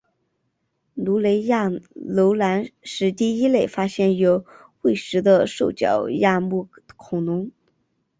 [0.95, 4.43] 卢雷亚楼龙是第一类发现有
[4.81, 7.51] 胃石的兽脚亚目恐龙。